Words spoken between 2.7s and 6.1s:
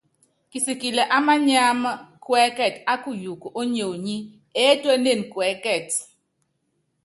á kuyuuku ónyionyi, eétuénen kuɛkɛt.